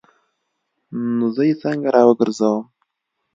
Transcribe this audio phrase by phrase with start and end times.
[1.15, 2.63] نو زه یې څنګه راوګرځوم؟